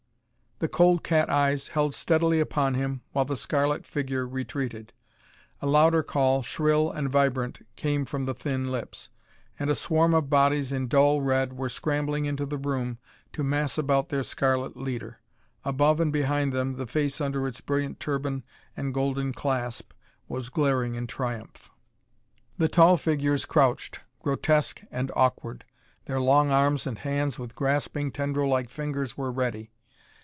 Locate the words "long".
26.19-26.51